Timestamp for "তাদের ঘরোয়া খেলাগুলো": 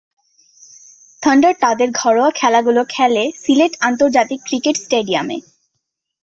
1.59-2.81